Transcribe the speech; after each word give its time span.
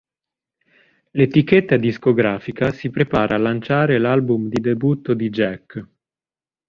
L'etichetta 1.11 1.77
discografica 1.77 2.71
si 2.71 2.89
prepara 2.89 3.35
a 3.35 3.37
lanciare 3.37 3.99
l'album 3.99 4.49
di 4.49 4.59
debutto 4.59 5.13
di 5.13 5.29
Jack. 5.29 5.87